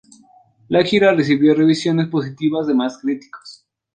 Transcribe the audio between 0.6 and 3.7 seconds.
La gira recibió revisiones positivas de más críticos.